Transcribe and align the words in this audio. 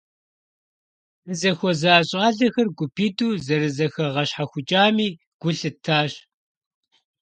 Дызыхуэза 1.25 1.93
щIалэхэр 2.07 2.67
гупитIу 2.77 3.31
зэрызэхэгъэщхьэхукIами 3.45 5.07
гу 5.41 5.49
лъыттащ. 5.57 6.11